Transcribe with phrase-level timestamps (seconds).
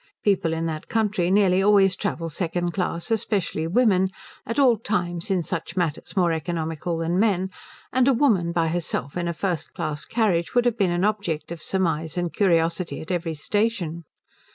[0.23, 4.09] People in that country nearly always travel second class, especially women,
[4.47, 7.51] at all times in such matters more economical than men;
[7.93, 11.51] and a woman by herself in a first class carriage would have been an object
[11.51, 14.05] of surmise and curiosity at every station.